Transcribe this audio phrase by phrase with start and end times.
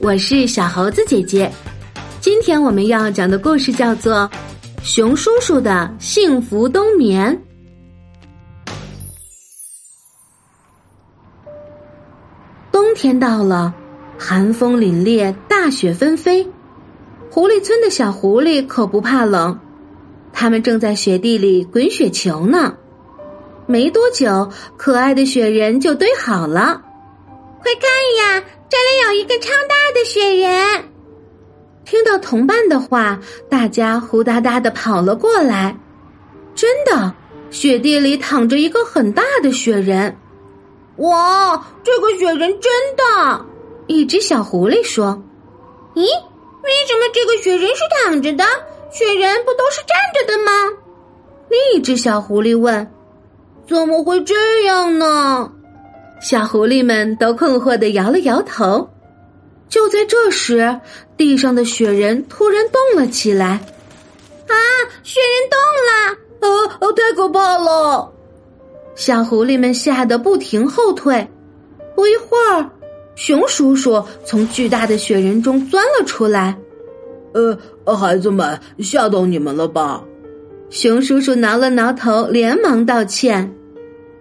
[0.00, 1.50] 我是小猴子姐姐。
[2.20, 4.30] 今天我们要讲的故事叫做
[4.84, 7.36] 《熊叔叔的幸福冬眠》。
[12.70, 13.74] 冬天到了，
[14.16, 16.48] 寒风凛冽，大雪纷飞。
[17.28, 19.58] 狐狸村的小狐狸可不怕冷，
[20.32, 22.72] 他们正在雪地里滚雪球呢。
[23.66, 26.82] 没多久，可爱的雪人就堆好了。
[27.60, 30.84] 快看呀，这里有一个超大的雪人！
[31.84, 33.18] 听到同伴的话，
[33.48, 35.74] 大家呼哒哒的跑了过来。
[36.54, 37.14] 真的，
[37.50, 40.14] 雪地里躺着一个很大的雪人。
[40.96, 43.42] 哇，这个雪人真大！
[43.86, 45.22] 一只小狐狸说
[45.96, 48.44] ：“咦，为什么这个雪人是躺着的？
[48.90, 50.52] 雪人不都是站着的吗？”
[51.48, 52.92] 另一只小狐狸问
[53.66, 55.52] ：“怎么会这样呢？”
[56.20, 58.88] 小狐狸们都困惑的摇了摇头。
[59.68, 60.80] 就在这时，
[61.16, 63.46] 地上的雪人突然动了起来。
[63.46, 64.54] 啊！
[65.02, 66.78] 雪人动了！
[66.80, 68.12] 呃，太可怕了！
[68.94, 71.28] 小狐狸们吓得不停后退。
[71.94, 72.70] 不一会儿，
[73.14, 76.56] 熊叔叔从巨大的雪人中钻了出来。
[77.34, 80.02] 呃，孩子们，吓到你们了吧？
[80.70, 83.54] 熊叔叔挠了挠头，连忙道歉。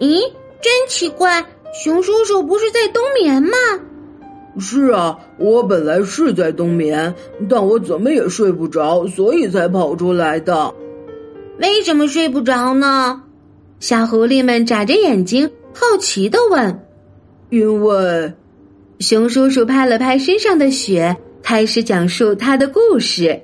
[0.00, 0.20] 咦，
[0.60, 1.44] 真奇怪！
[1.72, 3.50] 熊叔叔不是在冬眠吗？
[4.58, 7.14] 是啊，我本来是在冬眠，
[7.48, 10.74] 但我怎么也睡不着，所以才跑出来的。
[11.60, 13.22] 为什么睡不着呢？
[13.80, 16.84] 小狐狸们眨着眼睛，好奇的问。
[17.50, 18.32] 因为，
[18.98, 23.40] 熊叔叔拍了拍身上的雪，开始讲述他的故事。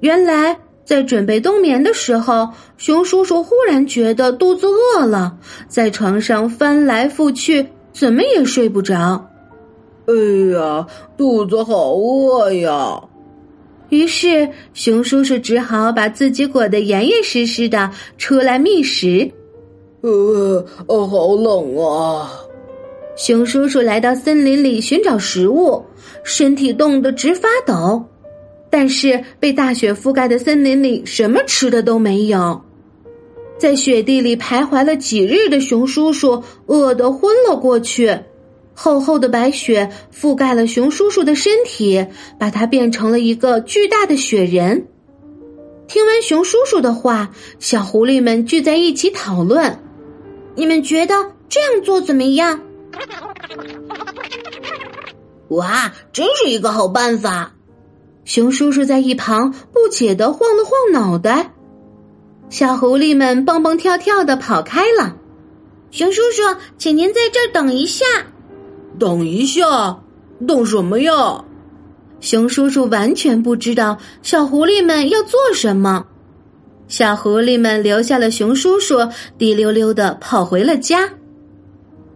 [0.00, 0.58] 原来。
[0.86, 2.48] 在准备冬眠的时候，
[2.78, 5.36] 熊叔叔忽然觉得肚子饿了，
[5.68, 9.28] 在床上翻来覆去，怎么也睡不着。
[10.06, 10.14] 哎
[10.54, 13.02] 呀，肚子好饿呀！
[13.88, 19.28] 于是熊叔叔只好把自己裹得严严实实的，出来觅食。
[20.02, 22.30] 呃，好冷啊！
[23.16, 25.84] 熊叔叔来到森林里寻找食物，
[26.22, 28.04] 身体冻得直发抖。
[28.70, 32.62] 但是被大雪覆盖的森林里什么吃的都没有，
[33.58, 38.18] 在雪地里徘徊了几日的熊叔叔饿得昏了过去，
[38.74, 42.06] 厚厚的白雪覆盖了熊叔叔的身体，
[42.38, 44.88] 把他变成了一个巨大的雪人。
[45.86, 49.78] 听完熊叔叔的话，小狐狸们聚在一起讨论
[50.54, 51.14] ：“你们觉得
[51.48, 52.60] 这样做怎么样？”
[55.48, 57.55] 哇，真是一个好办法！
[58.26, 61.52] 熊叔叔在一旁不解的晃了晃脑袋，
[62.50, 65.16] 小狐狸们蹦蹦跳跳的跑开了。
[65.92, 66.42] 熊叔叔，
[66.76, 68.04] 请您在这儿等一下。
[68.98, 70.00] 等一下，
[70.44, 71.44] 等什么呀？
[72.18, 76.04] 熊叔叔完全不知道小狐狸们要做什么。
[76.88, 81.08] 小狐狸们留下了熊叔叔，滴溜溜的跑回了家。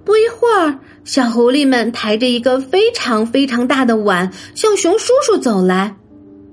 [0.05, 5.97] 不一会儿，小狐狸们抬着一个非常非常大的碗向熊叔叔走来。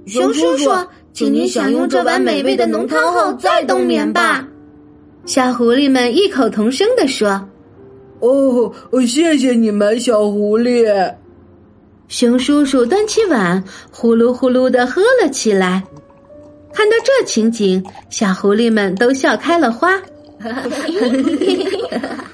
[0.08, 0.72] 熊叔叔，
[1.14, 4.48] 请您享用这碗美味的浓汤后再冬眠吧。
[5.26, 7.50] 小狐狸们异口同声地说
[8.22, 8.74] ：“哦，
[9.06, 11.14] 谢谢你们，小狐狸。”
[12.08, 15.84] 熊叔叔端起碗，呼噜呼噜的喝了起来。
[16.74, 20.02] 看到这情景，小狐狸们都笑开了花。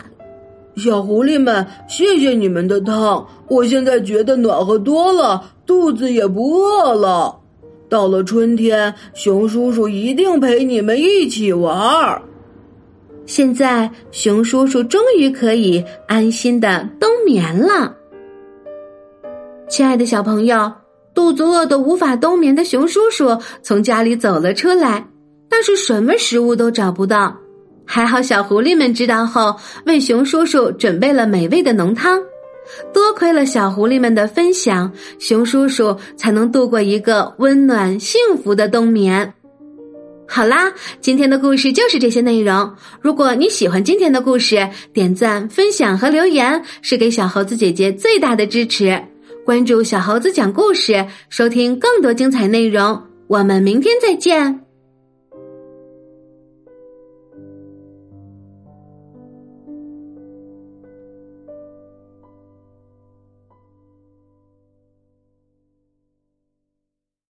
[0.75, 7.39] 小狐狸们，谢谢你们的汤，我现在觉得暖和多了，肚子也不饿了。
[7.87, 12.21] 到了春天，熊叔叔一定陪你们一起玩儿。
[13.27, 17.95] 现在，熊叔叔终于可以安心的冬眠了。
[19.69, 20.71] 亲爱的小朋友，
[21.13, 25.07] 肚子饿得无法冬眠的熊叔叔从家里走了出来，
[25.47, 27.37] 但是什么食物都找不到。
[27.85, 29.55] 还好，小狐狸们知道后，
[29.85, 32.19] 为熊叔叔准备了美味的浓汤。
[32.93, 39.33] 多亏了小狐狸们的分享，熊叔叔才能度过一个温暖幸福的冬眠。
[40.25, 40.71] 好啦，
[41.01, 42.73] 今天的故事就是这些内容。
[43.01, 48.99] 如果你喜欢今天的故事，点赞、分享和留言是给小猴子姐姐最大的支持。
[49.45, 53.03] 关注小猴子讲故事，收听更多精彩内容。
[53.27, 54.62] 我们明天再见。